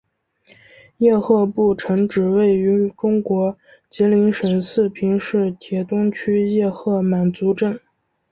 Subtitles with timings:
[0.97, 3.55] 叶赫部城址位于中国
[3.87, 7.79] 吉林省四平市铁东区叶赫满族镇。